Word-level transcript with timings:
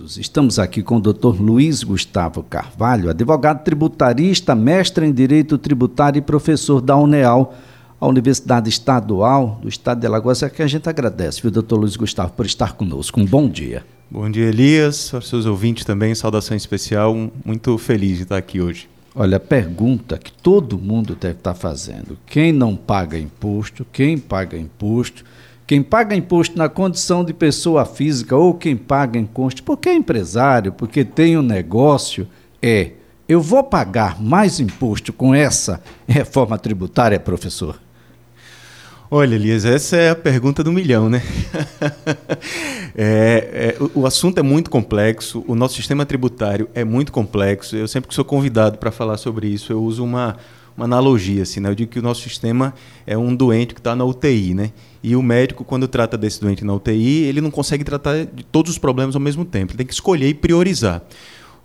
Estamos 0.00 0.58
aqui 0.58 0.82
com 0.82 0.96
o 0.96 1.00
Dr. 1.00 1.38
Luiz 1.38 1.84
Gustavo 1.84 2.42
Carvalho, 2.42 3.10
advogado 3.10 3.62
tributarista, 3.62 4.54
mestre 4.54 5.04
em 5.04 5.12
Direito 5.12 5.58
Tributário 5.58 6.18
e 6.18 6.22
professor 6.22 6.80
da 6.80 6.96
UNEAL, 6.96 7.54
a 8.00 8.06
Universidade 8.06 8.70
Estadual 8.70 9.58
do 9.60 9.68
Estado 9.68 10.00
de 10.00 10.06
Alagoas. 10.06 10.42
É 10.42 10.48
que 10.48 10.62
a 10.62 10.66
gente 10.66 10.88
agradece, 10.88 11.42
viu, 11.42 11.50
doutor 11.50 11.76
Luiz 11.76 11.94
Gustavo, 11.94 12.32
por 12.32 12.46
estar 12.46 12.72
conosco. 12.72 13.20
Um 13.20 13.26
bom 13.26 13.46
dia. 13.46 13.84
Bom 14.10 14.30
dia, 14.30 14.46
Elias, 14.46 15.12
aos 15.12 15.28
seus 15.28 15.44
ouvintes 15.44 15.84
também, 15.84 16.14
saudação 16.14 16.56
especial, 16.56 17.14
muito 17.44 17.76
feliz 17.76 18.16
de 18.16 18.22
estar 18.22 18.38
aqui 18.38 18.62
hoje. 18.62 18.88
Olha, 19.14 19.36
a 19.36 19.40
pergunta 19.40 20.16
que 20.16 20.32
todo 20.32 20.78
mundo 20.78 21.14
deve 21.14 21.34
estar 21.34 21.52
fazendo: 21.52 22.16
quem 22.24 22.50
não 22.50 22.74
paga 22.74 23.18
imposto, 23.18 23.86
quem 23.92 24.16
paga 24.16 24.56
imposto, 24.56 25.22
quem 25.72 25.82
paga 25.82 26.14
imposto 26.14 26.58
na 26.58 26.68
condição 26.68 27.24
de 27.24 27.32
pessoa 27.32 27.86
física 27.86 28.36
ou 28.36 28.52
quem 28.52 28.76
paga 28.76 29.18
imposto 29.18 29.62
porque 29.62 29.88
é 29.88 29.94
empresário, 29.94 30.70
porque 30.70 31.02
tem 31.02 31.38
um 31.38 31.40
negócio, 31.40 32.28
é. 32.60 32.90
Eu 33.26 33.40
vou 33.40 33.64
pagar 33.64 34.20
mais 34.20 34.60
imposto 34.60 35.14
com 35.14 35.34
essa 35.34 35.82
reforma 36.06 36.58
tributária, 36.58 37.18
professor? 37.18 37.80
Olha, 39.10 39.34
Elias, 39.34 39.64
essa 39.64 39.96
é 39.96 40.10
a 40.10 40.14
pergunta 40.14 40.62
do 40.62 40.70
milhão, 40.70 41.08
né? 41.08 41.22
é, 42.94 43.74
é, 43.74 43.76
o, 43.94 44.04
assunto 44.04 44.36
é 44.36 44.42
muito 44.42 44.68
complexo, 44.68 45.42
o 45.48 45.54
nosso 45.54 45.76
sistema 45.76 46.04
tributário 46.04 46.68
é 46.74 46.84
muito 46.84 47.10
complexo. 47.10 47.76
Eu 47.76 47.88
sempre 47.88 48.08
que 48.08 48.14
sou 48.14 48.26
convidado 48.26 48.76
para 48.76 48.90
falar 48.90 49.16
sobre 49.16 49.48
isso, 49.48 49.72
eu 49.72 49.82
uso 49.82 50.04
uma, 50.04 50.36
uma 50.76 50.84
analogia, 50.84 51.44
assim, 51.44 51.60
né? 51.60 51.70
Eu 51.70 51.74
digo 51.74 51.90
que 51.90 51.98
o 51.98 52.02
nosso 52.02 52.20
sistema 52.20 52.74
é 53.06 53.16
um 53.16 53.34
doente 53.34 53.72
que 53.72 53.80
está 53.80 53.96
na 53.96 54.04
UTI, 54.04 54.52
né? 54.52 54.70
E 55.02 55.16
o 55.16 55.22
médico, 55.22 55.64
quando 55.64 55.88
trata 55.88 56.16
desse 56.16 56.40
doente 56.40 56.64
na 56.64 56.74
UTI, 56.74 57.24
ele 57.24 57.40
não 57.40 57.50
consegue 57.50 57.82
tratar 57.82 58.24
de 58.24 58.44
todos 58.44 58.70
os 58.70 58.78
problemas 58.78 59.16
ao 59.16 59.20
mesmo 59.20 59.44
tempo. 59.44 59.72
Ele 59.72 59.78
tem 59.78 59.86
que 59.86 59.92
escolher 59.92 60.28
e 60.28 60.34
priorizar. 60.34 61.02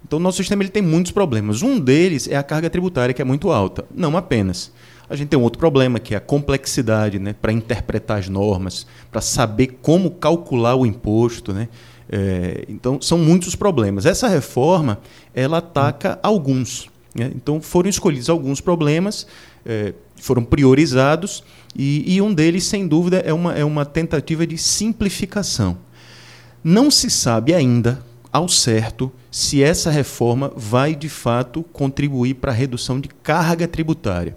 Então, 0.05 0.17
o 0.17 0.21
nosso 0.21 0.37
sistema 0.37 0.63
ele 0.63 0.69
tem 0.69 0.81
muitos 0.81 1.11
problemas. 1.11 1.61
Um 1.61 1.79
deles 1.79 2.27
é 2.27 2.35
a 2.35 2.43
carga 2.43 2.69
tributária, 2.69 3.13
que 3.13 3.21
é 3.21 3.25
muito 3.25 3.51
alta. 3.51 3.85
Não 3.93 4.17
apenas. 4.17 4.71
A 5.09 5.15
gente 5.15 5.29
tem 5.29 5.39
um 5.39 5.43
outro 5.43 5.59
problema, 5.59 5.99
que 5.99 6.13
é 6.13 6.17
a 6.17 6.21
complexidade 6.21 7.19
né? 7.19 7.33
para 7.39 7.51
interpretar 7.51 8.17
as 8.19 8.27
normas, 8.27 8.87
para 9.11 9.21
saber 9.21 9.79
como 9.81 10.11
calcular 10.11 10.75
o 10.75 10.85
imposto. 10.85 11.53
Né? 11.53 11.69
É, 12.09 12.65
então, 12.67 13.01
são 13.01 13.17
muitos 13.17 13.53
problemas. 13.55 14.05
Essa 14.05 14.27
reforma 14.27 14.99
ela 15.33 15.59
ataca 15.59 16.19
alguns. 16.23 16.89
Né? 17.13 17.31
Então, 17.35 17.61
foram 17.61 17.89
escolhidos 17.89 18.29
alguns 18.29 18.61
problemas, 18.61 19.27
é, 19.65 19.93
foram 20.15 20.43
priorizados 20.43 21.43
e, 21.77 22.15
e, 22.15 22.21
um 22.21 22.33
deles, 22.33 22.63
sem 22.63 22.87
dúvida, 22.87 23.17
é 23.17 23.31
uma, 23.31 23.53
é 23.53 23.63
uma 23.63 23.85
tentativa 23.85 24.47
de 24.47 24.57
simplificação. 24.57 25.77
Não 26.63 26.89
se 26.89 27.09
sabe 27.09 27.53
ainda, 27.53 28.03
ao 28.31 28.49
certo, 28.49 29.11
se 29.29 29.61
essa 29.61 29.91
reforma 29.91 30.51
vai 30.55 30.95
de 30.95 31.07
fato 31.07 31.61
contribuir 31.71 32.33
para 32.35 32.51
a 32.51 32.55
redução 32.55 32.99
de 32.99 33.07
carga 33.07 33.67
tributária. 33.67 34.35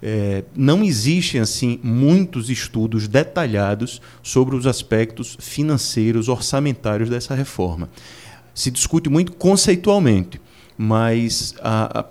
É, 0.00 0.44
não 0.54 0.84
existem 0.84 1.40
assim 1.40 1.80
muitos 1.82 2.50
estudos 2.50 3.08
detalhados 3.08 4.00
sobre 4.22 4.54
os 4.54 4.66
aspectos 4.66 5.36
financeiros, 5.40 6.28
orçamentários 6.28 7.10
dessa 7.10 7.34
reforma. 7.34 7.88
Se 8.54 8.70
discute 8.70 9.08
muito 9.08 9.32
conceitualmente 9.32 10.40
mas 10.76 11.54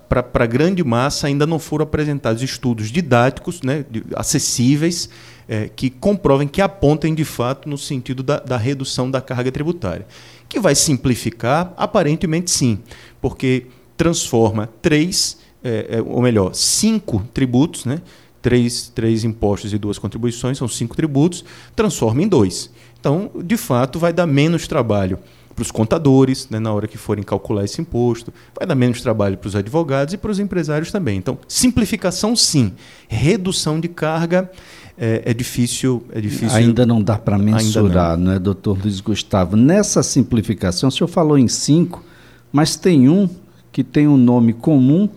para 0.10 0.44
a 0.44 0.48
grande 0.48 0.84
massa 0.84 1.28
ainda 1.28 1.46
não 1.46 1.60
foram 1.60 1.84
apresentados 1.84 2.42
estudos 2.42 2.90
didáticos, 2.90 3.62
né, 3.62 3.86
acessíveis, 4.16 5.10
é, 5.48 5.70
que 5.70 5.90
comprovem, 5.90 6.48
que 6.48 6.62
apontem 6.62 7.14
de 7.14 7.24
fato 7.24 7.70
no 7.70 7.78
sentido 7.78 8.24
da, 8.24 8.40
da, 8.40 8.58
redução 8.58 9.12
da 9.12 9.22
carga 9.22 9.52
tributária. 9.52 10.08
Que 10.50 10.60
vai 10.60 10.74
simplificar? 10.74 11.74
Aparentemente 11.78 12.50
sim, 12.50 12.80
porque 13.22 13.68
transforma 13.96 14.68
três, 14.82 15.38
é, 15.64 15.98
é, 15.98 16.02
ou 16.02 16.22
melhor, 16.22 16.56
cinco 16.56 17.24
tributos, 17.34 17.86
né, 17.86 18.02
três, 18.42 18.92
três 18.94 19.24
impostos 19.24 19.74
e 19.74 19.78
duas 19.78 20.00
contribuições, 20.00 20.58
são 20.58 20.68
cinco 20.68 20.96
tributos, 20.96 21.46
transforma 21.76 22.24
em 22.24 22.28
dois. 22.28 22.72
Então, 23.00 23.30
de 23.44 23.58
fato, 23.58 24.00
vai 24.00 24.12
dar 24.12 24.26
menos 24.26 24.68
trabalho 24.68 25.20
para 25.56 25.62
os 25.62 25.72
contadores, 25.72 26.50
né, 26.50 26.60
na 26.60 26.74
hora 26.74 26.88
que 26.88 26.98
forem 26.98 27.24
calcular 27.24 27.64
esse 27.64 27.82
imposto, 27.82 28.34
vai 28.58 28.68
dar 28.68 28.76
menos 28.76 29.02
trabalho 29.02 29.38
para 29.38 29.48
os 29.48 29.56
advogados 29.56 30.14
e 30.14 30.18
para 30.18 30.30
os 30.30 30.38
empresários 30.38 30.92
também. 30.92 31.18
Então, 31.18 31.38
simplificação 31.48 32.36
sim, 32.36 32.74
redução 33.08 33.80
de 33.80 33.88
carga 33.88 34.52
é, 34.98 35.24
é 35.26 35.34
difícil, 35.34 36.04
é 36.12 36.20
difícil. 36.20 36.56
Ainda 36.56 36.86
não 36.86 37.02
dá 37.02 37.18
para 37.18 37.38
mensurar, 37.38 38.18
não. 38.18 38.26
não 38.26 38.32
é, 38.34 38.40
doutor 38.40 38.78
Luiz 38.82 39.00
Gustavo? 39.00 39.56
Nessa 39.56 40.04
simplificação, 40.04 40.90
o 40.90 40.92
senhor 40.92 41.08
falou 41.08 41.38
em 41.38 41.48
cinco, 41.48 42.04
mas 42.52 42.76
tem 42.76 43.08
um 43.08 43.30
que 43.72 43.84
tem 43.84 44.08
um 44.08 44.18
nome 44.18 44.54
comum 44.54 45.10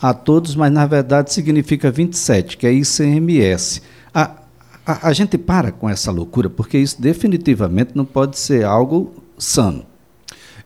a 0.00 0.14
todos, 0.14 0.54
mas 0.54 0.72
na 0.72 0.86
verdade 0.86 1.32
significa 1.32 1.90
27, 1.90 2.56
que 2.56 2.66
é 2.66 2.72
ICMS. 2.72 3.82
A, 4.14 4.30
a, 4.86 5.08
a 5.08 5.12
gente 5.12 5.36
para 5.36 5.70
com 5.70 5.88
essa 5.88 6.10
loucura, 6.10 6.48
porque 6.48 6.78
isso 6.78 7.00
definitivamente 7.00 7.92
não 7.94 8.04
pode 8.04 8.38
ser 8.38 8.64
algo 8.64 9.19
sano? 9.40 9.86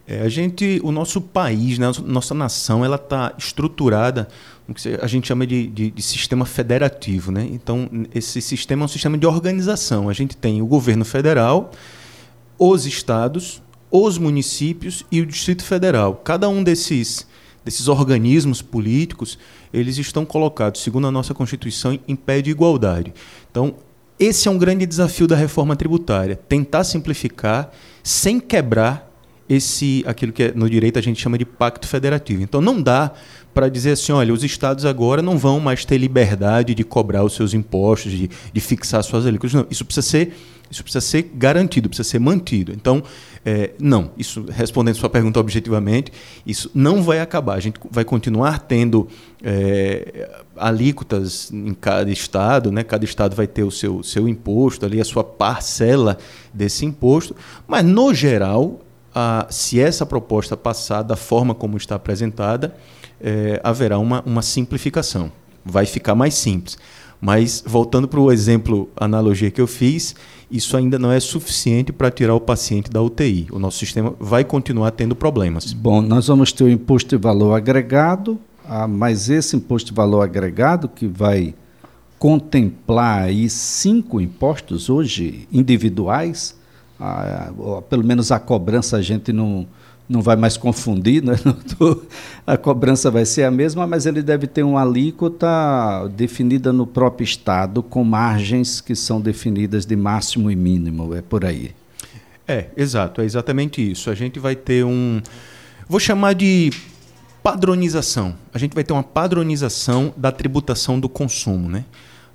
É, 0.06 0.20
a 0.20 0.28
gente, 0.28 0.80
o 0.84 0.92
nosso 0.92 1.20
país, 1.20 1.78
né, 1.78 1.90
nossa 2.04 2.34
nação, 2.34 2.84
ela 2.84 2.96
está 2.96 3.32
estruturada 3.38 4.28
no 4.68 4.74
que 4.74 4.88
a 5.00 5.06
gente 5.06 5.26
chama 5.26 5.46
de, 5.46 5.66
de, 5.66 5.90
de, 5.90 6.02
sistema 6.02 6.44
federativo, 6.44 7.32
né? 7.32 7.48
Então 7.50 7.88
esse 8.14 8.42
sistema 8.42 8.82
é 8.82 8.84
um 8.84 8.88
sistema 8.88 9.16
de 9.16 9.26
organização. 9.26 10.08
A 10.10 10.12
gente 10.12 10.36
tem 10.36 10.60
o 10.60 10.66
governo 10.66 11.04
federal, 11.04 11.70
os 12.58 12.84
estados, 12.84 13.62
os 13.90 14.18
municípios 14.18 15.06
e 15.10 15.22
o 15.22 15.26
Distrito 15.26 15.64
Federal. 15.64 16.16
Cada 16.16 16.48
um 16.48 16.62
desses 16.62 17.26
desses 17.64 17.88
organismos 17.88 18.60
políticos, 18.60 19.38
eles 19.72 19.96
estão 19.96 20.26
colocados, 20.26 20.82
segundo 20.82 21.06
a 21.06 21.10
nossa 21.10 21.32
Constituição, 21.32 21.98
em 22.06 22.14
pé 22.14 22.42
de 22.42 22.50
igualdade. 22.50 23.14
Então, 23.50 23.76
esse 24.18 24.46
é 24.46 24.50
um 24.50 24.58
grande 24.58 24.84
desafio 24.84 25.26
da 25.26 25.34
reforma 25.34 25.74
tributária, 25.74 26.36
tentar 26.36 26.84
simplificar 26.84 27.72
sem 28.04 28.38
quebrar 28.38 29.13
esse 29.48 30.02
aquilo 30.06 30.32
que 30.32 30.44
é, 30.44 30.52
no 30.54 30.68
direito 30.68 30.98
a 30.98 31.02
gente 31.02 31.20
chama 31.20 31.38
de 31.38 31.44
pacto 31.44 31.86
federativo. 31.86 32.42
Então 32.42 32.60
não 32.60 32.80
dá 32.80 33.12
para 33.52 33.68
dizer 33.68 33.92
assim, 33.92 34.12
olha, 34.12 34.32
os 34.32 34.42
estados 34.42 34.84
agora 34.84 35.22
não 35.22 35.38
vão 35.38 35.60
mais 35.60 35.84
ter 35.84 35.96
liberdade 35.98 36.74
de 36.74 36.82
cobrar 36.82 37.22
os 37.22 37.34
seus 37.34 37.54
impostos, 37.54 38.10
de, 38.10 38.28
de 38.52 38.60
fixar 38.60 39.02
suas 39.04 39.26
alíquotas. 39.26 39.54
Não, 39.54 39.66
isso 39.70 39.84
precisa 39.84 40.06
ser 40.06 40.34
isso 40.70 40.82
precisa 40.82 41.00
ser 41.00 41.30
garantido, 41.34 41.88
precisa 41.88 42.08
ser 42.08 42.18
mantido. 42.18 42.72
Então, 42.72 43.02
é, 43.44 43.72
não, 43.78 44.10
isso 44.16 44.44
respondendo 44.50 44.96
sua 44.96 45.10
pergunta 45.10 45.38
objetivamente, 45.38 46.12
isso 46.44 46.70
não 46.74 47.02
vai 47.02 47.20
acabar. 47.20 47.54
A 47.54 47.60
gente 47.60 47.78
vai 47.90 48.04
continuar 48.04 48.58
tendo 48.60 49.06
é, 49.42 50.28
alíquotas 50.56 51.50
em 51.52 51.74
cada 51.74 52.10
estado, 52.10 52.72
né? 52.72 52.82
cada 52.82 53.04
estado 53.04 53.36
vai 53.36 53.46
ter 53.46 53.62
o 53.62 53.70
seu, 53.70 54.02
seu 54.02 54.28
imposto, 54.28 54.84
ali, 54.84 55.00
a 55.00 55.04
sua 55.04 55.22
parcela 55.22 56.18
desse 56.52 56.84
imposto, 56.84 57.36
mas, 57.68 57.84
no 57.84 58.12
geral, 58.12 58.80
a, 59.14 59.46
se 59.50 59.80
essa 59.80 60.04
proposta 60.04 60.56
passar 60.56 61.02
da 61.02 61.16
forma 61.16 61.54
como 61.54 61.76
está 61.76 61.94
apresentada, 61.94 62.74
é, 63.20 63.60
haverá 63.62 63.98
uma, 63.98 64.22
uma 64.26 64.42
simplificação. 64.42 65.30
Vai 65.64 65.86
ficar 65.86 66.14
mais 66.14 66.34
simples. 66.34 66.76
Mas, 67.20 67.64
voltando 67.66 68.06
para 68.06 68.20
o 68.20 68.30
exemplo, 68.30 68.90
analogia 68.96 69.50
que 69.50 69.60
eu 69.60 69.66
fiz, 69.66 70.14
isso 70.50 70.76
ainda 70.76 70.98
não 70.98 71.10
é 71.10 71.18
suficiente 71.18 71.90
para 71.90 72.10
tirar 72.10 72.34
o 72.34 72.40
paciente 72.40 72.90
da 72.90 73.00
UTI. 73.00 73.46
O 73.50 73.58
nosso 73.58 73.78
sistema 73.78 74.14
vai 74.20 74.44
continuar 74.44 74.90
tendo 74.90 75.16
problemas. 75.16 75.72
Bom, 75.72 76.02
nós 76.02 76.26
vamos 76.26 76.52
ter 76.52 76.64
o 76.64 76.68
imposto 76.68 77.16
de 77.16 77.22
valor 77.22 77.54
agregado, 77.54 78.38
ah, 78.68 78.86
mas 78.86 79.30
esse 79.30 79.56
imposto 79.56 79.90
de 79.90 79.96
valor 79.96 80.20
agregado 80.20 80.86
que 80.88 81.06
vai 81.06 81.54
contemplar 82.18 83.24
aí 83.24 83.48
cinco 83.48 84.20
impostos 84.20 84.88
hoje 84.88 85.48
individuais, 85.52 86.54
ah, 86.98 87.52
pelo 87.88 88.04
menos 88.04 88.30
a 88.30 88.38
cobrança 88.38 88.96
a 88.96 89.02
gente 89.02 89.32
não 89.32 89.66
não 90.06 90.20
vai 90.20 90.36
mais 90.36 90.56
confundir, 90.56 91.22
né? 91.22 91.34
a 92.46 92.56
cobrança 92.56 93.10
vai 93.10 93.24
ser 93.24 93.44
a 93.44 93.50
mesma, 93.50 93.86
mas 93.86 94.04
ele 94.04 94.22
deve 94.22 94.46
ter 94.46 94.62
uma 94.62 94.82
alíquota 94.82 95.48
definida 96.14 96.72
no 96.72 96.86
próprio 96.86 97.24
Estado, 97.24 97.82
com 97.82 98.04
margens 98.04 98.80
que 98.80 98.94
são 98.94 99.20
definidas 99.20 99.86
de 99.86 99.96
máximo 99.96 100.50
e 100.50 100.56
mínimo, 100.56 101.14
é 101.14 101.22
por 101.22 101.44
aí. 101.44 101.74
É, 102.46 102.66
exato, 102.76 103.22
é 103.22 103.24
exatamente 103.24 103.80
isso. 103.90 104.10
A 104.10 104.14
gente 104.14 104.38
vai 104.38 104.54
ter 104.54 104.84
um. 104.84 105.22
Vou 105.88 105.98
chamar 105.98 106.34
de 106.34 106.70
padronização. 107.42 108.34
A 108.52 108.58
gente 108.58 108.74
vai 108.74 108.84
ter 108.84 108.92
uma 108.92 109.02
padronização 109.02 110.12
da 110.16 110.30
tributação 110.30 111.00
do 111.00 111.08
consumo, 111.08 111.68
né? 111.68 111.84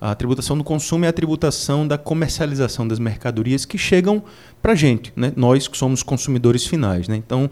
A 0.01 0.15
tributação 0.15 0.57
do 0.57 0.63
consumo 0.63 1.03
é 1.03 1.09
a 1.09 1.13
tributação 1.13 1.85
da 1.85 1.97
comercialização 1.97 2.87
das 2.87 2.99
mercadorias 2.99 3.65
que 3.65 3.77
chegam 3.77 4.23
para 4.61 4.71
a 4.71 4.75
gente, 4.75 5.11
né? 5.15 5.33
nós 5.35 5.67
que 5.67 5.77
somos 5.77 6.01
consumidores 6.03 6.65
finais. 6.65 7.07
Né? 7.09 7.17
Então, 7.17 7.49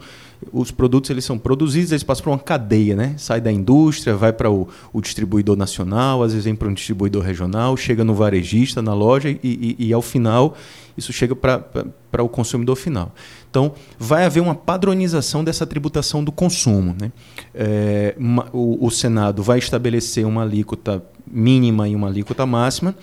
os 0.50 0.70
produtos 0.70 1.10
eles 1.10 1.26
são 1.26 1.38
produzidos, 1.38 1.92
eles 1.92 2.02
passam 2.02 2.24
por 2.24 2.30
uma 2.30 2.38
cadeia, 2.38 2.96
né? 2.96 3.14
sai 3.18 3.40
da 3.40 3.52
indústria, 3.52 4.16
vai 4.16 4.32
para 4.32 4.50
o, 4.50 4.66
o, 4.92 5.00
distribuidor 5.02 5.56
nacional, 5.56 6.22
às 6.22 6.32
vezes 6.32 6.44
vem 6.44 6.54
para 6.54 6.68
um 6.68 6.72
distribuidor 6.72 7.22
regional, 7.22 7.76
chega 7.76 8.02
no 8.02 8.14
varejista, 8.14 8.80
na 8.80 8.94
loja 8.94 9.28
e, 9.28 9.38
e, 9.42 9.76
e 9.88 9.92
ao 9.92 10.02
final 10.02 10.56
isso 10.96 11.12
chega 11.12 11.36
para 11.36 12.22
o 12.22 12.28
consumidor 12.28 12.76
final. 12.76 13.14
Então, 13.48 13.72
vai 13.98 14.24
haver 14.24 14.40
uma 14.40 14.54
padronização 14.54 15.44
dessa 15.44 15.64
tributação 15.64 16.24
do 16.24 16.32
consumo. 16.32 16.94
Né? 17.00 17.12
É, 17.54 18.14
uma, 18.18 18.48
o, 18.52 18.84
o 18.84 18.90
Senado 18.90 19.42
vai 19.42 19.58
estabelecer 19.58 20.26
uma 20.26 20.42
alíquota 20.42 21.02
mínima 21.30 21.88
e 21.88 21.94
uma 21.94 22.08
alíquota 22.08 22.44
máxima. 22.46 22.94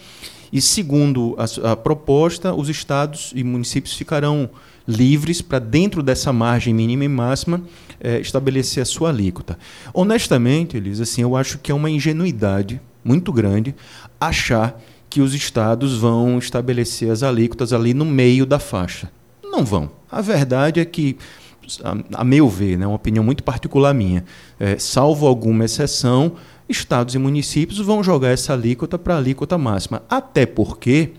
E, 0.51 0.61
segundo 0.61 1.35
a, 1.37 1.71
a 1.71 1.75
proposta, 1.75 2.53
os 2.53 2.69
estados 2.69 3.31
e 3.35 3.43
municípios 3.43 3.93
ficarão 3.95 4.49
livres 4.87 5.41
para, 5.41 5.59
dentro 5.59 6.03
dessa 6.03 6.31
margem 6.31 6.73
mínima 6.73 7.03
e 7.03 7.09
máxima, 7.09 7.61
é, 7.99 8.19
estabelecer 8.19 8.83
a 8.83 8.85
sua 8.85 9.09
alíquota. 9.09 9.57
Honestamente, 9.93 10.77
Elisa, 10.77 11.03
assim, 11.03 11.21
eu 11.21 11.35
acho 11.35 11.57
que 11.57 11.71
é 11.71 11.75
uma 11.75 11.89
ingenuidade 11.89 12.79
muito 13.03 13.33
grande 13.33 13.75
achar 14.19 14.79
que 15.09 15.21
os 15.21 15.33
estados 15.33 15.97
vão 15.97 16.37
estabelecer 16.37 17.09
as 17.09 17.23
alíquotas 17.23 17.73
ali 17.73 17.93
no 17.93 18.05
meio 18.05 18.45
da 18.45 18.59
faixa. 18.59 19.09
Não 19.43 19.63
vão. 19.63 19.89
A 20.11 20.21
verdade 20.21 20.79
é 20.79 20.85
que, 20.85 21.17
a, 21.83 22.21
a 22.21 22.23
meu 22.23 22.49
ver, 22.49 22.77
né, 22.77 22.85
uma 22.85 22.95
opinião 22.95 23.23
muito 23.23 23.43
particular 23.43 23.93
minha, 23.93 24.25
é, 24.59 24.77
salvo 24.77 25.25
alguma 25.25 25.65
exceção, 25.65 26.33
estados 26.67 27.15
e 27.15 27.17
municípios 27.17 27.79
vão 27.79 28.03
jogar 28.03 28.29
essa 28.29 28.53
alíquota 28.53 28.97
para 28.97 29.15
a 29.15 29.17
alíquota 29.17 29.57
máxima. 29.57 30.03
Até 30.09 30.45
porque 30.45 31.11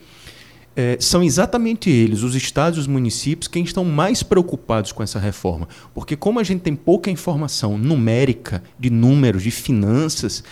é, 0.77 0.99
são 1.01 1.23
exatamente 1.23 1.89
eles, 1.89 2.23
os 2.23 2.35
estados 2.35 2.79
e 2.79 2.81
os 2.81 2.87
municípios, 2.87 3.49
quem 3.49 3.65
estão 3.65 3.85
mais 3.85 4.23
preocupados 4.23 4.93
com 4.93 5.03
essa 5.03 5.19
reforma. 5.19 5.67
Porque, 5.95 6.15
como 6.15 6.39
a 6.39 6.43
gente 6.43 6.61
tem 6.61 6.77
pouca 6.77 7.11
informação 7.11 7.79
numérica, 7.79 8.63
de 8.79 8.91
números, 8.91 9.43
de 9.43 9.51
finanças, 9.51 10.45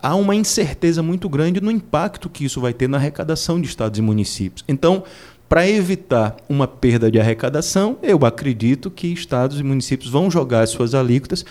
há 0.00 0.14
uma 0.14 0.36
incerteza 0.36 1.02
muito 1.02 1.28
grande 1.28 1.60
no 1.60 1.70
impacto 1.70 2.30
que 2.30 2.44
isso 2.44 2.60
vai 2.60 2.72
ter 2.72 2.88
na 2.88 2.96
arrecadação 2.96 3.60
de 3.60 3.66
estados 3.66 3.98
e 3.98 4.02
municípios. 4.02 4.64
Então, 4.68 5.02
para 5.48 5.68
evitar 5.68 6.36
uma 6.48 6.68
perda 6.68 7.10
de 7.10 7.18
arrecadação, 7.18 7.98
eu 8.02 8.24
acredito 8.24 8.88
que 8.90 9.08
estados 9.08 9.58
e 9.58 9.64
municípios 9.64 10.10
vão 10.10 10.30
jogar 10.30 10.62
as 10.62 10.70
suas 10.70 10.94
alíquotas 10.94 11.44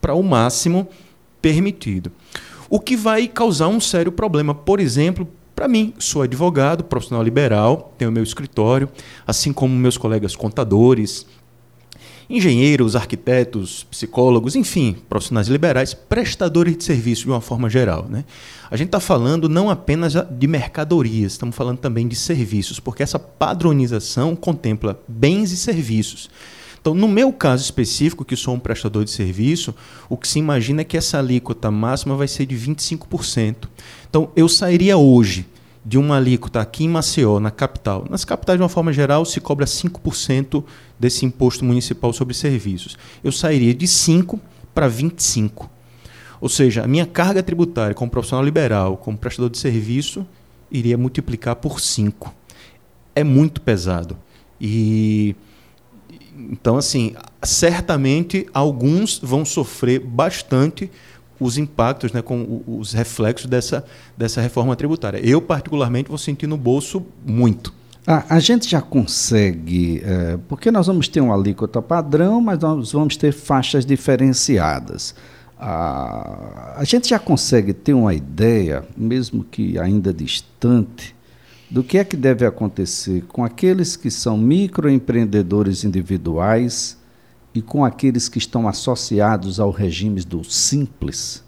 para 0.00 0.14
o 0.14 0.22
máximo 0.22 0.88
permitido. 1.40 2.12
O 2.68 2.78
que 2.78 2.96
vai 2.96 3.26
causar 3.26 3.68
um 3.68 3.80
sério 3.80 4.12
problema, 4.12 4.54
por 4.54 4.80
exemplo, 4.80 5.28
para 5.54 5.68
mim, 5.68 5.92
sou 5.98 6.22
advogado, 6.22 6.84
profissional 6.84 7.22
liberal, 7.22 7.92
tenho 7.98 8.10
meu 8.10 8.22
escritório, 8.22 8.88
assim 9.26 9.52
como 9.52 9.74
meus 9.74 9.98
colegas 9.98 10.34
contadores, 10.34 11.26
engenheiros, 12.30 12.94
arquitetos, 12.94 13.84
psicólogos, 13.90 14.54
enfim, 14.54 14.96
profissionais 15.08 15.48
liberais, 15.48 15.92
prestadores 15.92 16.76
de 16.76 16.84
serviço 16.84 17.24
de 17.24 17.30
uma 17.30 17.40
forma 17.40 17.68
geral. 17.68 18.06
Né? 18.08 18.24
A 18.70 18.76
gente 18.76 18.86
está 18.86 19.00
falando 19.00 19.48
não 19.48 19.68
apenas 19.68 20.14
de 20.14 20.46
mercadorias, 20.46 21.32
estamos 21.32 21.56
falando 21.56 21.78
também 21.78 22.06
de 22.06 22.14
serviços, 22.14 22.78
porque 22.78 23.02
essa 23.02 23.18
padronização 23.18 24.36
contempla 24.36 24.98
bens 25.08 25.50
e 25.50 25.56
serviços. 25.56 26.30
Então, 26.80 26.94
no 26.94 27.06
meu 27.06 27.32
caso 27.32 27.62
específico, 27.62 28.24
que 28.24 28.34
sou 28.34 28.54
um 28.54 28.58
prestador 28.58 29.04
de 29.04 29.10
serviço, 29.10 29.74
o 30.08 30.16
que 30.16 30.26
se 30.26 30.38
imagina 30.38 30.80
é 30.80 30.84
que 30.84 30.96
essa 30.96 31.18
alíquota 31.18 31.70
máxima 31.70 32.16
vai 32.16 32.26
ser 32.26 32.46
de 32.46 32.56
25%. 32.56 33.68
Então, 34.08 34.30
eu 34.34 34.48
sairia 34.48 34.96
hoje 34.96 35.46
de 35.84 35.98
uma 35.98 36.16
alíquota 36.16 36.60
aqui 36.60 36.84
em 36.84 36.88
Maceió, 36.88 37.38
na 37.38 37.50
capital. 37.50 38.06
Nas 38.08 38.24
capitais, 38.24 38.58
de 38.58 38.62
uma 38.62 38.68
forma 38.68 38.92
geral, 38.92 39.24
se 39.24 39.40
cobra 39.40 39.66
5% 39.66 40.64
desse 40.98 41.26
imposto 41.26 41.64
municipal 41.64 42.12
sobre 42.12 42.34
serviços. 42.34 42.96
Eu 43.22 43.32
sairia 43.32 43.74
de 43.74 43.86
5% 43.86 44.40
para 44.74 44.88
25%. 44.88 45.68
Ou 46.40 46.48
seja, 46.48 46.82
a 46.82 46.88
minha 46.88 47.04
carga 47.04 47.42
tributária 47.42 47.94
como 47.94 48.10
profissional 48.10 48.42
liberal, 48.42 48.96
como 48.96 49.18
prestador 49.18 49.50
de 49.50 49.58
serviço, 49.58 50.26
iria 50.70 50.96
multiplicar 50.96 51.56
por 51.56 51.78
5. 51.78 52.34
É 53.14 53.22
muito 53.22 53.60
pesado. 53.60 54.16
E 54.58 55.36
então, 56.50 56.76
assim, 56.76 57.14
certamente 57.42 58.46
alguns 58.54 59.18
vão 59.18 59.44
sofrer 59.44 60.00
bastante 60.00 60.90
os 61.38 61.56
impactos, 61.56 62.12
né, 62.12 62.20
com 62.20 62.62
os 62.66 62.92
reflexos 62.92 63.46
dessa, 63.46 63.84
dessa 64.16 64.40
reforma 64.40 64.76
tributária. 64.76 65.18
Eu, 65.18 65.40
particularmente, 65.40 66.08
vou 66.08 66.18
sentir 66.18 66.46
no 66.46 66.56
bolso 66.56 67.04
muito. 67.24 67.72
A, 68.06 68.36
a 68.36 68.40
gente 68.40 68.68
já 68.68 68.80
consegue, 68.82 70.02
é, 70.04 70.38
porque 70.48 70.70
nós 70.70 70.86
vamos 70.86 71.08
ter 71.08 71.20
uma 71.20 71.34
alíquota 71.34 71.80
padrão, 71.80 72.40
mas 72.40 72.58
nós 72.58 72.92
vamos 72.92 73.16
ter 73.16 73.32
faixas 73.32 73.86
diferenciadas. 73.86 75.14
A, 75.58 76.74
a 76.76 76.84
gente 76.84 77.08
já 77.08 77.18
consegue 77.18 77.72
ter 77.72 77.94
uma 77.94 78.14
ideia, 78.14 78.84
mesmo 78.96 79.44
que 79.44 79.78
ainda 79.78 80.12
distante, 80.12 81.14
do 81.70 81.84
que 81.84 81.98
é 81.98 82.04
que 82.04 82.16
deve 82.16 82.44
acontecer 82.44 83.22
com 83.28 83.44
aqueles 83.44 83.94
que 83.94 84.10
são 84.10 84.36
microempreendedores 84.36 85.84
individuais 85.84 86.98
e 87.54 87.62
com 87.62 87.84
aqueles 87.84 88.28
que 88.28 88.38
estão 88.38 88.66
associados 88.66 89.60
ao 89.60 89.70
regime 89.70 90.20
do 90.22 90.42
simples? 90.42 91.44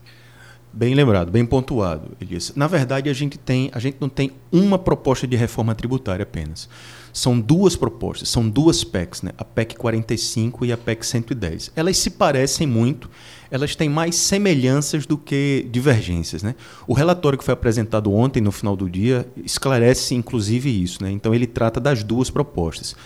Bem 0.74 0.94
lembrado, 0.94 1.30
bem 1.30 1.44
pontuado, 1.44 2.12
Elias. 2.19 2.52
Na 2.56 2.66
verdade, 2.66 3.10
a 3.10 3.12
gente 3.12 3.36
tem, 3.36 3.70
a 3.74 3.78
gente 3.78 3.98
não 4.00 4.08
tem 4.08 4.32
uma 4.50 4.78
proposta 4.78 5.26
de 5.26 5.36
reforma 5.36 5.74
tributária 5.74 6.22
apenas. 6.22 6.66
São 7.12 7.38
duas 7.38 7.76
propostas, 7.76 8.30
são 8.30 8.48
duas 8.48 8.82
PECs, 8.82 9.20
né? 9.20 9.32
a 9.36 9.44
PEC 9.44 9.76
45 9.76 10.64
e 10.64 10.72
a 10.72 10.78
PEC 10.78 11.04
110. 11.04 11.72
Elas 11.76 11.98
se 11.98 12.08
parecem 12.08 12.66
muito, 12.66 13.10
elas 13.50 13.76
têm 13.76 13.90
mais 13.90 14.14
semelhanças 14.14 15.04
do 15.04 15.19
que 15.19 15.69
divergências. 15.70 16.42
Né? 16.42 16.54
O 16.86 16.94
relatório 16.94 17.38
que 17.38 17.44
foi 17.44 17.52
apresentado 17.52 18.10
ontem, 18.10 18.40
no 18.40 18.50
final 18.50 18.74
do 18.74 18.88
dia, 18.88 19.28
esclarece 19.44 20.14
inclusive 20.14 20.70
isso. 20.70 21.02
Né? 21.02 21.10
Então, 21.10 21.34
ele 21.34 21.46
trata 21.46 21.78
das 21.78 22.02
duas 22.02 22.30
propostas. 22.30 22.96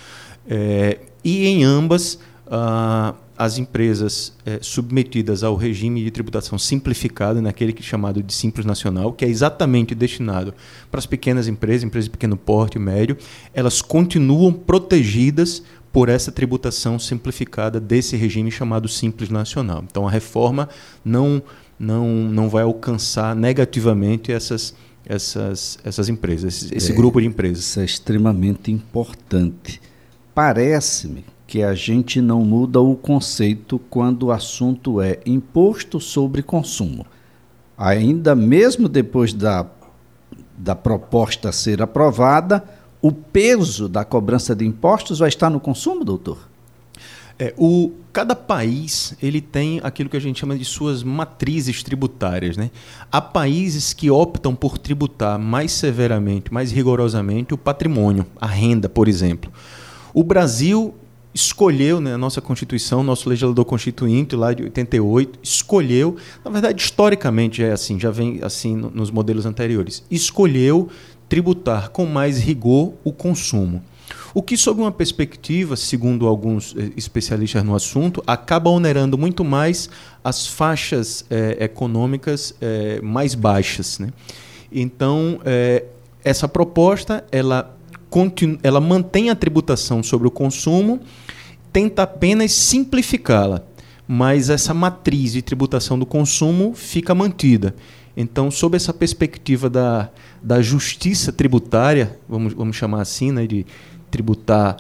É, 0.49 1.01
e 1.25 1.49
em 1.49 1.65
ambas, 1.65 2.21
ah, 2.49 3.13
as 3.37 3.59
empresas 3.59 4.33
é, 4.45 4.59
submetidas 4.63 5.45
ao 5.45 5.55
regime 5.57 6.03
de 6.03 6.11
tributação 6.11 6.59
simplificado, 6.59 7.43
naquele 7.43 7.73
que 7.73 7.83
é 7.83 7.85
chamado 7.85 8.23
de 8.23 8.33
Simples 8.33 8.65
Nacional, 8.65 9.13
que 9.13 9.25
é 9.25 9.29
exatamente 9.29 9.95
destinado 9.95 10.55
para 10.91 10.99
as 10.99 11.07
pequenas 11.07 11.47
empresas, 11.47 11.83
empresas 11.83 12.07
de 12.07 12.11
pequeno 12.11 12.37
porte 12.37 12.77
e 12.77 12.81
médio, 12.81 13.17
elas 13.53 13.83
continuam 13.83 14.53
protegidas 14.53 15.63
por 15.93 16.09
essa 16.09 16.33
tributação 16.33 16.99
simplificada 16.99 17.81
desse 17.81 18.17
regime 18.17 18.51
chamado 18.51 18.89
Simples 18.89 19.29
Nacional. 19.29 19.85
Então 19.89 20.07
a 20.07 20.11
reforma 20.11 20.69
não, 21.05 21.43
não, 21.79 22.07
não 22.07 22.49
vai 22.49 22.63
alcançar 22.63 23.35
negativamente 23.37 24.33
essas, 24.33 24.75
essas, 25.05 25.79
essas 25.85 26.09
empresas, 26.09 26.63
esse, 26.63 26.75
esse 26.75 26.93
é, 26.93 26.95
grupo 26.95 27.21
de 27.21 27.27
empresas. 27.27 27.65
Isso 27.65 27.81
é 27.81 27.85
extremamente 27.85 28.71
importante. 28.71 29.81
Parece-me 30.35 31.25
que 31.57 31.63
a 31.63 31.75
gente 31.75 32.21
não 32.21 32.45
muda 32.45 32.83
o 32.83 32.95
conceito 32.95 33.79
quando 33.89 34.25
o 34.25 34.31
assunto 34.31 35.01
é 35.01 35.21
imposto 35.25 35.99
sobre 35.99 36.43
consumo. 36.43 37.07
Ainda 37.79 38.35
mesmo 38.35 38.91
depois 38.91 39.33
da, 39.33 39.65
da 40.55 40.77
proposta 40.77 41.51
ser 41.53 41.81
aprovada, 41.81 42.63
o 43.01 43.11
peso 43.11 43.89
da 43.89 44.05
cobrança 44.05 44.55
de 44.55 44.67
impostos 44.67 45.21
vai 45.21 45.31
estar 45.31 45.49
no 45.49 45.59
consumo, 45.59 46.05
doutor? 46.05 46.47
É, 47.39 47.55
o, 47.57 47.91
cada 48.13 48.37
país 48.37 49.15
ele 49.23 49.41
tem 49.41 49.81
aquilo 49.83 50.11
que 50.11 50.17
a 50.19 50.21
gente 50.21 50.39
chama 50.39 50.59
de 50.59 50.65
suas 50.67 51.03
matrizes 51.03 51.83
tributárias. 51.83 52.59
Né? 52.59 52.71
Há 53.11 53.23
países 53.23 53.95
que 53.95 54.11
optam 54.11 54.55
por 54.55 54.77
tributar 54.77 55.39
mais 55.39 55.73
severamente, 55.73 56.53
mais 56.53 56.71
rigorosamente 56.71 57.55
o 57.55 57.59
patrimônio, 57.59 58.27
a 58.39 58.47
renda, 58.47 58.91
por 58.91 59.09
exemplo. 59.09 59.51
O 60.13 60.23
Brasil 60.23 60.95
escolheu, 61.37 62.01
né, 62.01 62.15
a 62.15 62.19
nossa 62.19 62.41
Constituição, 62.41 63.03
nosso 63.03 63.29
legislador 63.29 63.65
constituinte 63.67 64.35
lá 64.35 64.55
de 64.55 64.63
88, 64.63 65.39
escolheu, 65.43 66.17
na 66.43 66.51
verdade 66.51 66.83
historicamente 66.83 67.63
é 67.63 67.73
assim, 67.73 68.01
já 68.01 68.11
vem 68.11 68.41
assim 68.43 68.75
nos 68.75 69.11
modelos 69.11 69.45
anteriores, 69.45 70.03
escolheu 70.11 70.89
tributar 71.29 71.91
com 71.91 72.07
mais 72.07 72.39
rigor 72.39 72.95
o 73.05 73.13
consumo. 73.13 73.83
O 74.33 74.43
que, 74.43 74.57
sob 74.57 74.81
uma 74.81 74.93
perspectiva, 74.93 75.77
segundo 75.77 76.27
alguns 76.27 76.75
eh, 76.77 76.91
especialistas 76.97 77.65
no 77.65 77.75
assunto, 77.75 78.23
acaba 78.27 78.71
onerando 78.71 79.19
muito 79.19 79.45
mais 79.45 79.91
as 80.23 80.47
faixas 80.47 81.25
eh, 81.31 81.57
econômicas 81.61 82.55
eh, 82.61 83.01
mais 83.03 83.35
baixas. 83.35 83.99
Né? 83.99 84.11
Então, 84.71 85.41
essa 86.23 86.47
proposta 86.47 87.25
ela, 87.33 87.76
ela 88.63 88.81
mantém 88.81 89.31
a 89.31 89.35
tributação 89.35 90.03
sobre 90.03 90.27
o 90.29 90.31
consumo, 90.31 91.01
tenta 91.73 92.03
apenas 92.03 92.53
simplificá-la, 92.53 93.63
mas 94.09 94.49
essa 94.49 94.73
matriz 94.73 95.33
de 95.33 95.43
tributação 95.43 95.99
do 95.99 96.07
consumo 96.07 96.75
fica 96.75 97.15
mantida. 97.15 97.75
Então, 98.17 98.51
sob 98.51 98.77
essa 98.77 98.95
perspectiva 98.95 99.69
da, 99.69 100.09
da 100.43 100.63
justiça 100.63 101.33
tributária, 101.33 102.19
vamos, 102.29 102.55
vamos 102.55 102.77
chamar 102.77 103.03
assim, 103.03 103.31
né, 103.31 103.47
de 103.47 103.67
tributar, 104.11 104.77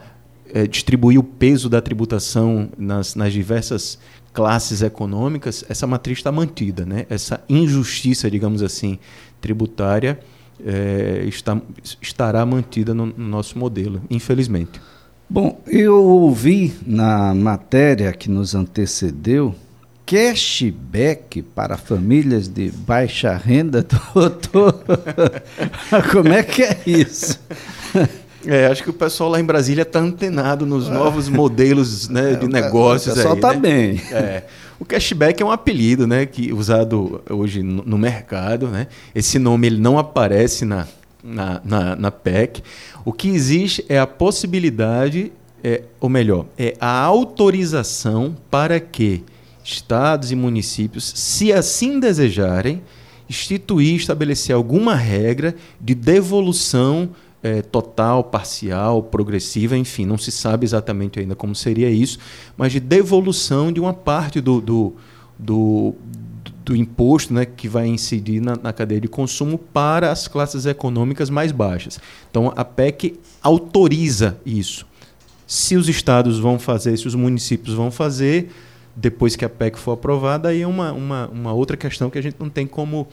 é, 0.54 0.66
distribuir 0.66 1.18
o 1.18 1.22
peso 1.22 1.68
da 1.68 1.82
tributação 1.82 2.70
nas, 2.78 3.14
nas 3.14 3.32
diversas 3.32 3.98
classes 4.32 4.80
econômicas, 4.80 5.64
essa 5.68 5.86
matriz 5.86 6.18
está 6.18 6.32
mantida. 6.32 6.86
Né? 6.86 7.04
Essa 7.10 7.42
injustiça, 7.48 8.30
digamos 8.30 8.62
assim, 8.62 8.98
tributária 9.40 10.18
é, 10.64 11.24
está, 11.26 11.60
estará 12.00 12.44
mantida 12.46 12.94
no, 12.94 13.06
no 13.06 13.28
nosso 13.28 13.58
modelo, 13.58 14.02
infelizmente. 14.10 14.80
Bom, 15.28 15.60
eu 15.66 16.02
ouvi 16.02 16.72
na 16.86 17.34
matéria 17.34 18.12
que 18.12 18.30
nos 18.30 18.54
antecedeu 18.54 19.54
cashback 20.06 21.42
para 21.42 21.76
famílias 21.76 22.46
de 22.46 22.70
baixa 22.70 23.36
renda, 23.36 23.84
doutor. 24.14 24.84
Como 26.12 26.28
é 26.28 26.44
que 26.44 26.62
é 26.62 26.78
isso? 26.86 27.40
É, 28.46 28.66
acho 28.66 28.84
que 28.84 28.90
o 28.90 28.92
pessoal 28.92 29.30
lá 29.30 29.40
em 29.40 29.44
Brasília 29.44 29.82
está 29.82 29.98
antenado 29.98 30.64
nos 30.64 30.88
novos 30.88 31.28
modelos 31.28 32.08
né, 32.08 32.34
de 32.34 32.46
é, 32.46 32.48
negócios. 32.48 33.12
O 33.12 33.16
pessoal 33.16 33.34
está 33.34 33.52
né? 33.52 33.58
bem. 33.58 34.02
É. 34.12 34.44
O 34.78 34.84
cashback 34.84 35.42
é 35.42 35.46
um 35.46 35.50
apelido 35.50 36.06
né, 36.06 36.26
que 36.26 36.52
usado 36.52 37.22
hoje 37.30 37.62
no, 37.62 37.96
mercado. 37.96 38.68
Né? 38.68 38.88
Esse 39.14 39.38
nome 39.38 39.66
ele 39.68 39.78
não 39.78 39.98
aparece 39.98 40.64
na, 40.64 40.86
na, 41.22 41.60
na, 41.64 41.96
na 41.96 42.10
PEC. 42.10 42.62
O 43.04 43.12
que 43.12 43.28
existe 43.28 43.84
é 43.88 43.98
a 43.98 44.06
possibilidade, 44.06 45.32
é, 45.64 45.82
ou 45.98 46.08
melhor, 46.08 46.46
é 46.58 46.76
a 46.78 47.00
autorização 47.00 48.36
para 48.50 48.78
que 48.78 49.24
estados 49.64 50.30
e 50.30 50.36
municípios, 50.36 51.12
se 51.16 51.52
assim 51.52 51.98
desejarem, 51.98 52.82
instituir, 53.28 53.96
estabelecer 53.96 54.54
alguma 54.54 54.94
regra 54.94 55.56
de 55.80 55.94
devolução 55.94 57.10
é, 57.42 57.62
total, 57.62 58.24
parcial, 58.24 59.02
progressiva, 59.02 59.76
enfim, 59.76 60.04
não 60.04 60.18
se 60.18 60.32
sabe 60.32 60.64
exatamente 60.64 61.20
ainda 61.20 61.34
como 61.34 61.54
seria 61.54 61.90
isso, 61.90 62.18
mas 62.56 62.72
de 62.72 62.80
devolução 62.80 63.70
de 63.72 63.80
uma 63.80 63.94
parte 63.94 64.40
do, 64.40 64.60
do, 64.60 64.94
do, 65.38 65.94
do 66.64 66.74
imposto 66.74 67.32
né, 67.32 67.44
que 67.44 67.68
vai 67.68 67.86
incidir 67.86 68.40
na, 68.40 68.56
na, 68.56 68.72
cadeia 68.72 69.00
de 69.00 69.08
consumo 69.08 69.58
para 69.58 70.10
as 70.10 70.26
classes 70.26 70.66
econômicas 70.66 71.30
mais 71.30 71.52
baixas. 71.52 72.00
Então, 72.30 72.52
a 72.56 72.64
PEC 72.64 73.18
autoriza 73.42 74.38
isso. 74.44 74.86
Se 75.46 75.76
os 75.76 75.88
estados 75.88 76.40
vão 76.40 76.58
fazer, 76.58 76.96
se 76.96 77.06
os 77.06 77.14
municípios 77.14 77.76
vão 77.76 77.90
fazer, 77.90 78.50
depois 78.96 79.36
que 79.36 79.44
a 79.44 79.48
PEC 79.48 79.78
for 79.78 79.92
aprovada, 79.92 80.48
aí 80.48 80.62
é 80.62 80.66
uma, 80.66 80.90
uma, 80.92 81.28
uma 81.28 81.52
outra 81.52 81.76
questão 81.76 82.10
que 82.10 82.18
a 82.18 82.22
gente 82.22 82.36
não 82.40 82.48
tem 82.48 82.66
como 82.66 83.06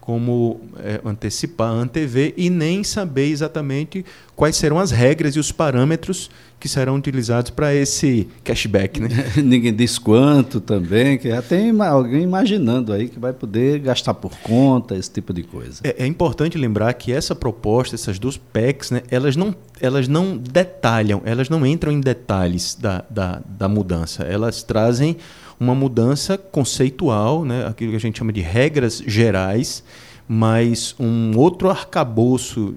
como 0.00 0.60
é, 0.78 1.00
antecipar, 1.04 1.70
antever 1.70 2.32
e 2.36 2.48
nem 2.48 2.82
saber 2.82 3.26
exatamente 3.26 4.04
quais 4.34 4.56
serão 4.56 4.78
as 4.78 4.90
regras 4.90 5.36
e 5.36 5.38
os 5.38 5.52
parâmetros 5.52 6.30
que 6.58 6.68
serão 6.68 6.96
utilizados 6.96 7.50
para 7.50 7.74
esse 7.74 8.28
cashback. 8.44 9.00
Né? 9.00 9.08
Ninguém 9.42 9.74
diz 9.74 9.98
quanto 9.98 10.60
também, 10.60 11.16
que 11.16 11.28
já 11.28 11.40
tem 11.40 11.70
alguém 11.80 12.22
imaginando 12.22 12.92
aí 12.92 13.08
que 13.08 13.18
vai 13.18 13.32
poder 13.32 13.78
gastar 13.78 14.14
por 14.14 14.36
conta, 14.38 14.94
esse 14.94 15.10
tipo 15.10 15.32
de 15.32 15.42
coisa. 15.42 15.80
É, 15.82 16.04
é 16.04 16.06
importante 16.06 16.58
lembrar 16.58 16.92
que 16.94 17.12
essa 17.12 17.34
proposta, 17.34 17.94
essas 17.94 18.18
duas 18.18 18.36
PECs, 18.36 18.90
né, 18.90 19.02
elas, 19.10 19.36
não, 19.36 19.54
elas 19.80 20.06
não 20.06 20.36
detalham, 20.36 21.22
elas 21.24 21.48
não 21.48 21.64
entram 21.64 21.90
em 21.92 22.00
detalhes 22.00 22.74
da, 22.74 23.04
da, 23.08 23.40
da 23.46 23.68
mudança, 23.68 24.22
elas 24.24 24.62
trazem 24.62 25.16
uma 25.60 25.74
mudança 25.74 26.38
conceitual, 26.38 27.44
né, 27.44 27.66
aquilo 27.66 27.90
que 27.90 27.96
a 27.96 28.00
gente 28.00 28.18
chama 28.18 28.32
de 28.32 28.40
regras 28.40 29.02
gerais, 29.06 29.84
mas 30.26 30.94
um 30.98 31.36
outro 31.36 31.68
arcabouço 31.68 32.74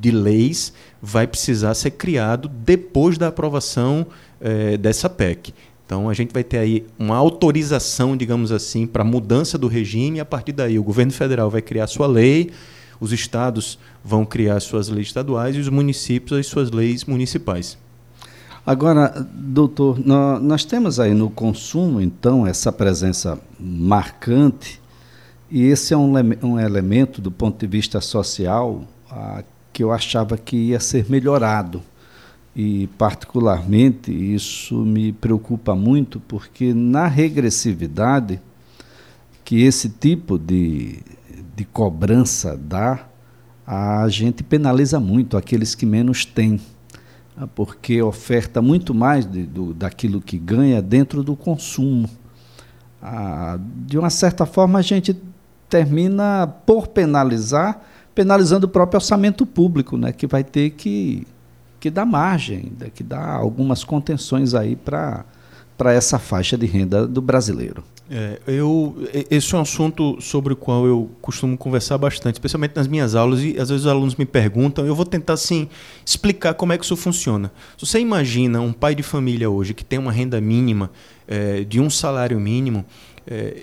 de 0.00 0.10
leis 0.10 0.72
vai 1.02 1.26
precisar 1.26 1.74
ser 1.74 1.90
criado 1.92 2.48
depois 2.48 3.18
da 3.18 3.28
aprovação 3.28 4.06
eh, 4.40 4.76
dessa 4.76 5.08
PEC. 5.08 5.52
Então 5.86 6.08
a 6.08 6.14
gente 6.14 6.32
vai 6.32 6.44
ter 6.44 6.58
aí 6.58 6.86
uma 6.98 7.16
autorização, 7.16 8.16
digamos 8.16 8.52
assim, 8.52 8.86
para 8.86 9.02
mudança 9.02 9.58
do 9.58 9.66
regime. 9.66 10.18
E 10.18 10.20
a 10.20 10.24
partir 10.24 10.52
daí, 10.52 10.78
o 10.78 10.82
governo 10.82 11.12
federal 11.12 11.50
vai 11.50 11.62
criar 11.62 11.86
sua 11.86 12.06
lei, 12.06 12.50
os 13.00 13.12
estados 13.12 13.78
vão 14.04 14.24
criar 14.24 14.60
suas 14.60 14.88
leis 14.88 15.08
estaduais 15.08 15.56
e 15.56 15.58
os 15.58 15.68
municípios 15.68 16.38
as 16.38 16.46
suas 16.46 16.70
leis 16.70 17.04
municipais. 17.04 17.78
Agora, 18.66 19.26
doutor, 19.34 19.98
nós 19.98 20.64
temos 20.64 20.98
aí 20.98 21.12
no 21.12 21.28
consumo, 21.28 22.00
então, 22.00 22.46
essa 22.46 22.72
presença 22.72 23.38
marcante, 23.60 24.80
e 25.50 25.64
esse 25.64 25.92
é 25.92 25.96
um, 25.96 26.14
um 26.42 26.58
elemento 26.58 27.20
do 27.20 27.30
ponto 27.30 27.60
de 27.60 27.66
vista 27.66 28.00
social 28.00 28.82
que 29.70 29.82
eu 29.82 29.92
achava 29.92 30.38
que 30.38 30.56
ia 30.56 30.80
ser 30.80 31.10
melhorado. 31.10 31.82
E, 32.56 32.86
particularmente, 32.96 34.10
isso 34.10 34.76
me 34.76 35.12
preocupa 35.12 35.74
muito, 35.74 36.18
porque 36.20 36.72
na 36.72 37.06
regressividade 37.06 38.40
que 39.44 39.62
esse 39.62 39.90
tipo 39.90 40.38
de, 40.38 41.00
de 41.54 41.64
cobrança 41.64 42.56
dá, 42.56 43.06
a 43.66 44.08
gente 44.08 44.42
penaliza 44.42 44.98
muito 44.98 45.36
aqueles 45.36 45.74
que 45.74 45.84
menos 45.84 46.24
têm. 46.24 46.58
Ah, 47.36 47.46
porque 47.46 48.00
oferta 48.00 48.62
muito 48.62 48.94
mais 48.94 49.26
de, 49.26 49.44
do, 49.44 49.74
daquilo 49.74 50.20
que 50.20 50.38
ganha 50.38 50.80
dentro 50.80 51.22
do 51.22 51.34
consumo. 51.34 52.08
Ah, 53.02 53.58
de 53.60 53.98
uma 53.98 54.10
certa 54.10 54.46
forma, 54.46 54.78
a 54.78 54.82
gente 54.82 55.20
termina 55.68 56.46
por 56.64 56.88
penalizar, 56.88 57.80
penalizando 58.14 58.66
o 58.66 58.68
próprio 58.68 58.98
orçamento 58.98 59.44
público, 59.44 59.96
né, 59.96 60.12
que 60.12 60.26
vai 60.26 60.44
ter 60.44 60.70
que, 60.70 61.26
que 61.80 61.90
dar 61.90 62.06
margem, 62.06 62.72
né, 62.78 62.88
que 62.94 63.02
dar 63.02 63.34
algumas 63.34 63.82
contenções 63.82 64.54
aí 64.54 64.76
para 64.76 65.24
essa 65.78 66.18
faixa 66.18 66.56
de 66.56 66.66
renda 66.66 67.06
do 67.06 67.20
brasileiro. 67.20 67.82
É, 68.10 68.38
eu, 68.46 68.94
esse 69.30 69.54
é 69.54 69.58
um 69.58 69.62
assunto 69.62 70.20
sobre 70.20 70.52
o 70.52 70.56
qual 70.56 70.86
eu 70.86 71.10
costumo 71.22 71.56
conversar 71.56 71.96
bastante, 71.96 72.34
especialmente 72.34 72.76
nas 72.76 72.86
minhas 72.86 73.14
aulas, 73.14 73.40
e 73.42 73.58
às 73.58 73.70
vezes 73.70 73.86
os 73.86 73.86
alunos 73.86 74.14
me 74.16 74.26
perguntam, 74.26 74.86
eu 74.86 74.94
vou 74.94 75.06
tentar 75.06 75.32
assim, 75.32 75.68
explicar 76.04 76.52
como 76.52 76.72
é 76.72 76.78
que 76.78 76.84
isso 76.84 76.96
funciona. 76.96 77.50
Se 77.78 77.86
você 77.86 77.98
imagina 77.98 78.60
um 78.60 78.72
pai 78.72 78.94
de 78.94 79.02
família 79.02 79.48
hoje 79.48 79.72
que 79.72 79.84
tem 79.84 79.98
uma 79.98 80.12
renda 80.12 80.38
mínima 80.38 80.90
é, 81.26 81.64
de 81.64 81.80
um 81.80 81.88
salário 81.88 82.38
mínimo, 82.38 82.84
é, 83.26 83.62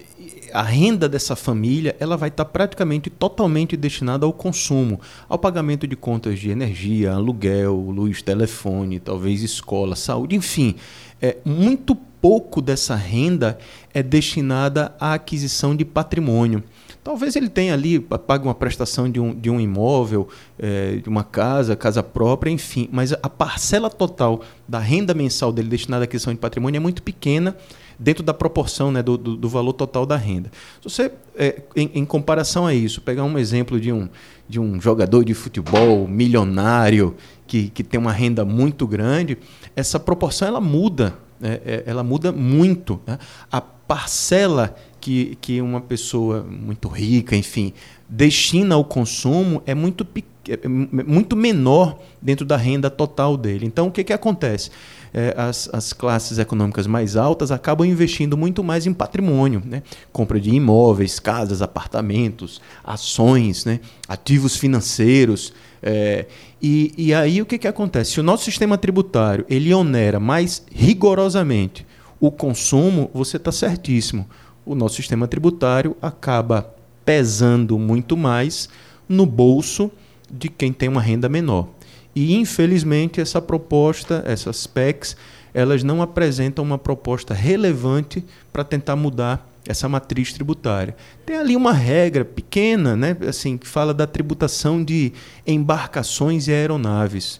a 0.53 0.63
renda 0.63 1.08
dessa 1.08 1.36
família 1.36 1.96
ela 2.00 2.18
vai 2.18 2.30
estar 2.30 2.46
praticamente 2.46 3.10
totalmente 3.10 3.77
destinada 3.77 4.25
ao 4.25 4.34
consumo, 4.34 5.00
ao 5.30 5.38
pagamento 5.38 5.88
de 5.88 5.96
contas 5.96 6.39
de 6.39 6.50
energia, 6.50 7.13
aluguel, 7.13 7.75
luz, 7.75 8.22
telefone, 8.22 9.00
talvez 9.00 9.41
escola, 9.44 9.96
saúde, 9.96 10.36
enfim. 10.36 10.75
É, 11.22 11.38
muito 11.46 11.96
pouco 11.96 12.62
dessa 12.62 12.96
renda 12.96 13.58
é 13.94 14.01
destinada 14.03 14.96
à 15.00 15.13
aquisição 15.13 15.75
de 15.75 15.84
patrimônio. 15.84 16.63
Talvez 17.03 17.36
ele 17.36 17.50
tenha 17.50 17.74
ali, 17.74 18.00
pague 18.00 18.46
uma 18.46 18.53
prestação 18.53 19.10
de 19.10 19.20
um, 19.20 19.34
de 19.34 19.50
um 19.50 19.60
imóvel, 19.60 20.27
é, 20.60 20.98
de 20.98 21.10
uma 21.10 21.24
casa, 21.24 21.75
casa 21.75 22.03
própria, 22.03 22.51
enfim, 22.51 22.88
mas 22.91 23.12
a 23.12 23.29
parcela 23.29 23.89
total 23.89 24.41
da 24.67 24.77
renda 24.77 25.12
mensal 25.13 25.51
dele 25.51 25.67
destinada 25.67 26.03
à 26.03 26.05
aquisição 26.05 26.31
de 26.31 26.39
patrimônio 26.39 26.77
é 26.77 26.79
muito 26.79 27.01
pequena 27.01 27.58
dentro 27.98 28.24
da 28.24 28.36
proporção 28.36 28.91
né, 28.91 29.01
do, 29.01 29.17
do, 29.17 29.36
do 29.36 29.50
valor 29.50 29.74
total 29.74 30.05
da 30.05 30.15
renda. 30.15 30.51
Se 30.79 30.89
você, 30.89 31.12
é, 31.36 31.63
em, 31.75 31.89
em, 31.96 32.05
comparação 32.05 32.67
a 32.67 32.74
isso, 32.74 33.01
pegar 33.01 33.24
um 33.24 33.38
exemplo 33.38 33.79
de 33.79 33.91
um, 33.91 34.08
de 34.48 34.60
um 34.60 34.79
jogador 34.79 35.25
de 35.25 35.34
futebol 35.34 36.08
milionário 36.08 37.15
que, 37.48 37.70
que 37.70 37.84
tem 37.84 38.00
uma 38.00 38.12
renda 38.12 38.46
muito 38.46 38.86
grande, 38.86 39.39
essa 39.75 40.00
proporção 40.00 40.48
ela 40.48 40.62
muda 40.62 41.15
é, 41.41 41.62
é, 41.65 41.84
ela 41.88 42.03
muda 42.03 42.31
muito. 42.31 43.01
Né? 43.05 43.17
A 43.51 43.60
parcela 43.60 44.75
que, 45.01 45.38
que 45.41 45.60
uma 45.60 45.81
pessoa 45.81 46.43
muito 46.43 46.88
rica, 46.88 47.36
enfim, 47.36 47.74
destina 48.08 48.75
ao 48.75 48.86
consumo 48.86 49.63
é 49.65 49.74
muito, 49.74 50.08
é, 50.48 50.53
é 50.53 50.67
muito 50.67 51.36
menor 51.36 52.00
dentro 52.22 52.46
da 52.46 52.55
renda 52.55 52.89
total 52.89 53.36
dele. 53.36 53.65
Então, 53.65 53.88
o 53.88 53.91
que, 53.91 54.03
que 54.03 54.13
acontece? 54.13 54.70
É, 55.13 55.34
as, 55.36 55.70
as 55.74 55.91
classes 55.91 56.38
econômicas 56.38 56.88
mais 56.88 57.17
altas 57.17 57.51
acabam 57.51 57.86
investindo 57.86 58.38
muito 58.38 58.63
mais 58.63 58.86
em 58.86 58.93
patrimônio, 58.93 59.62
né? 59.65 59.84
compra 60.13 60.39
de 60.39 60.51
imóveis, 60.51 61.20
casas, 61.20 61.62
apartamentos, 61.62 62.62
ações, 62.84 63.65
né? 63.65 63.81
ativos 64.08 64.55
financeiros. 64.55 65.51
É, 65.84 66.27
e, 66.62 66.93
e 66.96 67.13
aí 67.13 67.41
o 67.41 67.46
que, 67.46 67.58
que 67.58 67.67
acontece? 67.67 68.12
Se 68.12 68.20
o 68.20 68.24
nosso 68.24 68.46
sistema 68.46 68.77
tributário 68.77 69.46
ele 69.50 69.74
onera 69.74 70.20
mais 70.20 70.63
rigorosamente 70.72 71.86
o 72.22 72.31
consumo, 72.31 73.10
você 73.13 73.38
está 73.38 73.51
certíssimo. 73.51 74.27
O 74.65 74.75
nosso 74.75 74.96
sistema 74.96 75.27
tributário 75.27 75.96
acaba 76.01 76.74
pesando 77.06 77.77
muito 77.80 78.15
mais 78.15 78.70
no 79.08 79.25
bolso 79.25 79.91
de 80.30 80.50
quem 80.50 80.72
tem 80.72 80.88
uma 80.88 81.01
renda 81.01 81.27
menor. 81.27 81.68
E, 82.15 82.36
infelizmente, 82.36 83.20
essa 83.22 83.41
proposta, 83.41 84.24
essas 84.25 84.68
PECs, 84.68 85.15
elas 85.53 85.84
não 85.84 86.01
apresentam 86.01 86.63
uma 86.63 86.77
proposta 86.77 87.34
relevante 87.34 88.24
para 88.51 88.63
tentar 88.63 88.96
mudar 88.96 89.50
essa 89.68 89.88
matriz 89.88 90.34
tributária. 90.34 90.96
Tem 91.25 91.38
ali 91.38 91.56
uma 91.56 91.74
regra 91.74 92.25
pequena, 92.25 92.96
né, 92.96 93.15
assim, 93.27 93.58
que 93.58 93.68
fala 93.68 93.94
da 93.94 94.08
tributação 94.08 94.84
de 94.84 95.13
embarcações 95.46 96.48
e 96.48 96.51
aeronaves. 96.51 97.39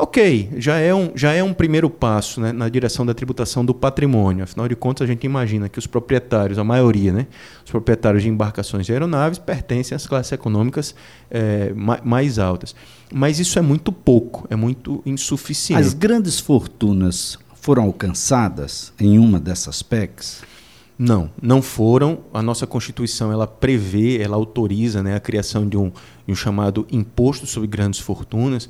Ok, 0.00 0.50
já 0.58 0.76
é 0.78 0.94
um, 0.94 1.10
já 1.16 1.32
é 1.32 1.42
um 1.42 1.52
primeiro 1.52 1.90
passo 1.90 2.40
né, 2.40 2.52
na 2.52 2.68
direção 2.68 3.04
da 3.04 3.12
tributação 3.12 3.64
do 3.64 3.74
patrimônio. 3.74 4.44
Afinal 4.44 4.68
de 4.68 4.76
contas, 4.76 5.04
a 5.04 5.08
gente 5.08 5.24
imagina 5.24 5.68
que 5.68 5.76
os 5.76 5.88
proprietários, 5.88 6.56
a 6.56 6.62
maioria, 6.62 7.12
né, 7.12 7.26
os 7.64 7.70
proprietários 7.72 8.22
de 8.22 8.28
embarcações 8.28 8.88
e 8.88 8.92
aeronaves 8.92 9.40
pertencem 9.40 9.96
às 9.96 10.06
classes 10.06 10.30
econômicas 10.30 10.94
é, 11.28 11.72
mais 12.04 12.38
altas. 12.38 12.76
Mas 13.12 13.40
isso 13.40 13.58
é 13.58 13.62
muito 13.62 13.90
pouco, 13.90 14.46
é 14.48 14.54
muito 14.54 15.02
insuficiente. 15.04 15.82
As 15.82 15.94
grandes 15.94 16.38
fortunas 16.38 17.36
foram 17.60 17.82
alcançadas 17.82 18.92
em 19.00 19.18
uma 19.18 19.40
dessas 19.40 19.82
PECs? 19.82 20.42
Não, 20.96 21.30
não 21.40 21.60
foram. 21.60 22.20
A 22.32 22.42
nossa 22.42 22.66
Constituição 22.66 23.32
ela 23.32 23.46
prevê, 23.46 24.20
ela 24.20 24.36
autoriza 24.36 25.02
né, 25.02 25.14
a 25.14 25.20
criação 25.20 25.68
de 25.68 25.76
um, 25.76 25.90
de 26.26 26.32
um 26.32 26.34
chamado 26.34 26.86
imposto 26.90 27.46
sobre 27.46 27.68
grandes 27.68 28.00
fortunas. 28.00 28.68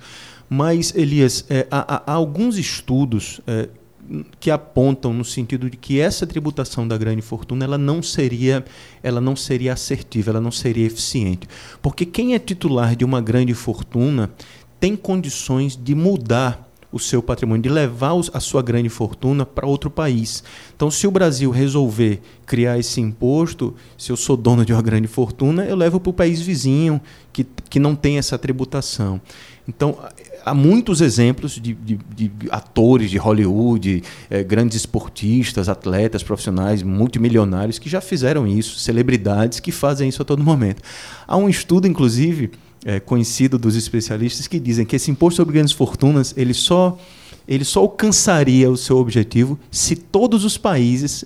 Mas, 0.48 0.94
Elias, 0.94 1.44
é, 1.50 1.66
há, 1.70 2.02
há, 2.06 2.12
alguns 2.12 2.56
estudos 2.56 3.40
é, 3.46 3.68
que 4.40 4.50
apontam 4.50 5.12
no 5.12 5.24
sentido 5.24 5.68
de 5.68 5.76
que 5.76 6.00
essa 6.00 6.26
tributação 6.26 6.88
da 6.88 6.96
grande 6.96 7.20
fortuna 7.20 7.64
ela 7.64 7.76
não 7.76 8.02
seria 8.02 8.64
ela 9.02 9.20
não 9.20 9.36
seria 9.36 9.74
assertiva, 9.74 10.30
ela 10.30 10.40
não 10.40 10.50
seria 10.50 10.86
eficiente. 10.86 11.46
Porque 11.82 12.06
quem 12.06 12.34
é 12.34 12.38
titular 12.38 12.96
de 12.96 13.04
uma 13.04 13.20
grande 13.20 13.52
fortuna 13.52 14.30
tem 14.80 14.96
condições 14.96 15.76
de 15.76 15.94
mudar 15.94 16.68
o 16.90 16.98
seu 16.98 17.22
patrimônio, 17.22 17.62
de 17.62 17.68
levar 17.68 18.12
a 18.32 18.40
sua 18.40 18.62
grande 18.62 18.88
fortuna 18.88 19.44
para 19.44 19.66
outro 19.66 19.90
país. 19.90 20.42
Então, 20.74 20.90
se 20.90 21.06
o 21.06 21.10
Brasil 21.10 21.50
resolver 21.50 22.20
criar 22.46 22.78
esse 22.78 22.98
imposto, 23.00 23.74
se 23.96 24.10
eu 24.10 24.16
sou 24.16 24.36
dono 24.36 24.64
de 24.64 24.72
uma 24.72 24.80
grande 24.80 25.06
fortuna, 25.06 25.66
eu 25.66 25.76
levo 25.76 26.00
para 26.00 26.10
o 26.10 26.14
país 26.14 26.40
vizinho 26.40 26.98
que, 27.30 27.44
que 27.68 27.78
não 27.78 27.94
tem 27.94 28.16
essa 28.16 28.38
tributação. 28.38 29.20
Então, 29.68 29.98
há 30.48 30.54
muitos 30.54 31.00
exemplos 31.00 31.52
de, 31.52 31.74
de, 31.74 31.98
de 32.16 32.30
atores 32.50 33.10
de 33.10 33.18
Hollywood, 33.18 34.02
eh, 34.30 34.42
grandes 34.42 34.76
esportistas, 34.76 35.68
atletas, 35.68 36.22
profissionais, 36.22 36.82
multimilionários 36.82 37.78
que 37.78 37.88
já 37.88 38.00
fizeram 38.00 38.46
isso, 38.46 38.78
celebridades 38.78 39.60
que 39.60 39.70
fazem 39.70 40.08
isso 40.08 40.22
a 40.22 40.24
todo 40.24 40.42
momento. 40.42 40.82
Há 41.26 41.36
um 41.36 41.48
estudo, 41.48 41.86
inclusive, 41.86 42.50
é, 42.84 43.00
conhecido 43.00 43.58
dos 43.58 43.76
especialistas 43.76 44.46
que 44.46 44.58
dizem 44.58 44.86
que 44.86 44.96
esse 44.96 45.10
imposto 45.10 45.36
sobre 45.36 45.54
grandes 45.54 45.72
fortunas 45.72 46.32
ele 46.36 46.54
só, 46.54 46.98
ele 47.46 47.64
só 47.64 47.80
alcançaria 47.80 48.70
o 48.70 48.76
seu 48.76 48.96
objetivo 48.98 49.58
se 49.70 49.96
todos 49.96 50.44
os 50.44 50.56
países 50.56 51.24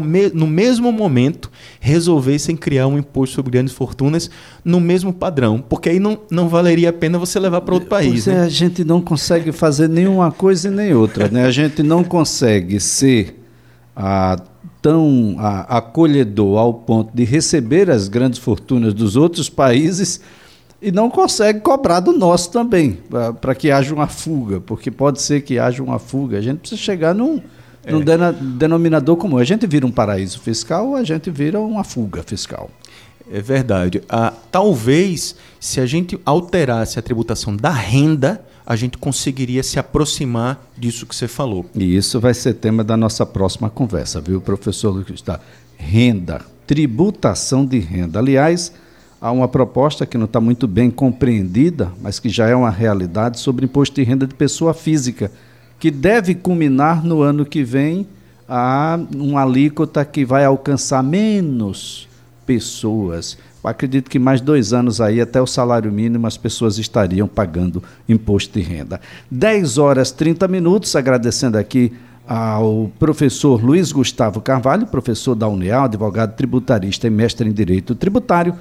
me 0.00 0.28
no 0.30 0.46
mesmo 0.46 0.90
momento 0.92 1.50
resolvessem 1.80 2.56
criar 2.56 2.86
um 2.86 2.98
imposto 2.98 3.36
sobre 3.36 3.52
grandes 3.52 3.74
fortunas 3.74 4.30
no 4.64 4.80
mesmo 4.80 5.12
padrão, 5.12 5.58
porque 5.58 5.88
aí 5.88 5.98
não, 5.98 6.18
não 6.30 6.48
valeria 6.48 6.90
a 6.90 6.92
pena 6.92 7.18
você 7.18 7.38
levar 7.38 7.60
para 7.60 7.74
outro 7.74 7.88
país. 7.88 8.24
Pois 8.24 8.28
é, 8.28 8.34
né? 8.34 8.42
a 8.44 8.48
gente 8.48 8.84
não 8.84 9.00
consegue 9.00 9.52
fazer 9.52 9.88
nenhuma 9.88 10.30
coisa 10.32 10.68
e 10.68 10.70
nem 10.70 10.94
outra, 10.94 11.28
né? 11.28 11.44
A 11.44 11.50
gente 11.50 11.82
não 11.82 12.02
consegue 12.02 12.80
ser 12.80 13.42
ah, 13.94 14.36
tão 14.82 15.36
ah, 15.38 15.78
acolhedor 15.78 16.58
ao 16.58 16.74
ponto 16.74 17.10
de 17.14 17.24
receber 17.24 17.90
as 17.90 18.08
grandes 18.08 18.38
fortunas 18.38 18.94
dos 18.94 19.16
outros 19.16 19.48
países 19.48 20.20
e 20.80 20.92
não 20.92 21.08
consegue 21.10 21.60
cobrar 21.60 22.00
do 22.00 22.12
nosso 22.12 22.50
também, 22.50 22.98
para 23.40 23.54
que 23.54 23.70
haja 23.70 23.94
uma 23.94 24.06
fuga, 24.06 24.60
porque 24.60 24.90
pode 24.90 25.20
ser 25.22 25.40
que 25.40 25.58
haja 25.58 25.82
uma 25.82 25.98
fuga. 25.98 26.38
A 26.38 26.40
gente 26.40 26.58
precisa 26.58 26.80
chegar 26.80 27.14
num, 27.14 27.40
é. 27.86 27.92
num 27.92 28.02
denominador 28.58 29.16
comum. 29.16 29.38
A 29.38 29.44
gente 29.44 29.66
vira 29.66 29.86
um 29.86 29.90
paraíso 29.90 30.40
fiscal 30.40 30.88
ou 30.88 30.96
a 30.96 31.04
gente 31.04 31.30
vira 31.30 31.60
uma 31.60 31.84
fuga 31.84 32.22
fiscal. 32.22 32.68
É 33.30 33.40
verdade. 33.40 34.02
Ah, 34.08 34.32
talvez, 34.50 35.36
se 35.58 35.80
a 35.80 35.86
gente 35.86 36.18
alterasse 36.24 36.98
a 36.98 37.02
tributação 37.02 37.56
da 37.56 37.70
renda, 37.70 38.44
a 38.64 38.76
gente 38.76 38.98
conseguiria 38.98 39.62
se 39.62 39.78
aproximar 39.78 40.60
disso 40.76 41.06
que 41.06 41.14
você 41.14 41.28
falou. 41.28 41.64
E 41.74 41.96
isso 41.96 42.20
vai 42.20 42.34
ser 42.34 42.54
tema 42.54 42.82
da 42.82 42.96
nossa 42.96 43.24
próxima 43.24 43.70
conversa, 43.70 44.20
viu, 44.20 44.40
professor 44.40 44.90
Luiz? 44.90 45.22
Renda, 45.76 46.40
tributação 46.66 47.64
de 47.64 47.78
renda. 47.78 48.18
Aliás, 48.18 48.72
há 49.20 49.30
uma 49.30 49.46
proposta 49.46 50.04
que 50.04 50.18
não 50.18 50.26
está 50.26 50.40
muito 50.40 50.66
bem 50.66 50.90
compreendida, 50.90 51.92
mas 52.00 52.18
que 52.18 52.28
já 52.28 52.48
é 52.48 52.54
uma 52.54 52.70
realidade, 52.70 53.38
sobre 53.38 53.64
imposto 53.64 53.94
de 53.94 54.02
renda 54.02 54.26
de 54.26 54.34
pessoa 54.34 54.74
física, 54.74 55.30
que 55.78 55.90
deve 55.90 56.34
culminar 56.34 57.04
no 57.04 57.22
ano 57.22 57.44
que 57.44 57.62
vem 57.62 58.06
a 58.48 58.98
uma 59.14 59.42
alíquota 59.42 60.04
que 60.04 60.24
vai 60.24 60.44
alcançar 60.44 61.02
menos 61.02 62.08
pessoas. 62.46 63.36
Eu 63.62 63.70
acredito 63.70 64.08
que 64.08 64.18
mais 64.18 64.40
dois 64.40 64.72
anos 64.72 65.00
aí, 65.00 65.20
até 65.20 65.42
o 65.42 65.46
salário 65.46 65.90
mínimo, 65.90 66.26
as 66.26 66.36
pessoas 66.36 66.78
estariam 66.78 67.26
pagando 67.26 67.82
imposto 68.08 68.58
de 68.58 68.64
renda. 68.64 69.00
10 69.30 69.78
horas 69.78 70.12
30 70.12 70.46
minutos, 70.46 70.94
agradecendo 70.94 71.58
aqui 71.58 71.92
ao 72.26 72.90
professor 72.98 73.62
Luiz 73.62 73.92
Gustavo 73.92 74.40
Carvalho, 74.40 74.86
professor 74.86 75.34
da 75.34 75.48
Unial, 75.48 75.84
advogado 75.84 76.36
tributarista 76.36 77.06
e 77.06 77.10
mestre 77.10 77.48
em 77.48 77.52
Direito 77.52 77.94
Tributário 77.94 78.54